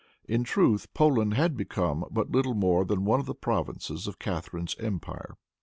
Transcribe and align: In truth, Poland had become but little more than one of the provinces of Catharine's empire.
In 0.27 0.43
truth, 0.43 0.91
Poland 0.95 1.35
had 1.35 1.55
become 1.55 2.05
but 2.09 2.31
little 2.31 2.55
more 2.55 2.83
than 2.85 3.05
one 3.05 3.19
of 3.19 3.27
the 3.27 3.35
provinces 3.35 4.07
of 4.07 4.17
Catharine's 4.17 4.75
empire. 4.79 5.37